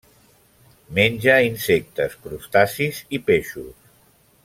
Menja 0.99 1.35
insectes, 1.49 2.15
crustacis 2.25 3.03
i 3.19 3.21
peixos. 3.31 3.93